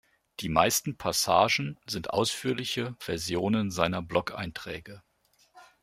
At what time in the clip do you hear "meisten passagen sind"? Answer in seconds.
0.49-2.09